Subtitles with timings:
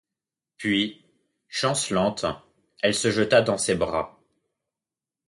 [0.57, 1.05] Puis,
[1.47, 2.25] chancelante,
[2.81, 4.19] elle se jeta dans ses bras.